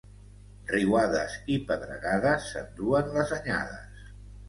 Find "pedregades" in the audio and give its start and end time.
1.69-2.51